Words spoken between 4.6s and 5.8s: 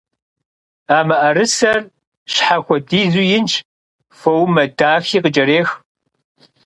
дахи къыкӀэрех.